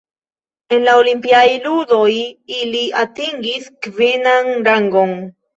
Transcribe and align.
En 0.77 0.85
la 0.87 0.95
Olimpiaj 1.01 1.41
ludoj 1.65 2.09
ili 2.61 2.83
atingis 3.05 3.71
kvinan 3.85 4.53
rangon. 4.71 5.19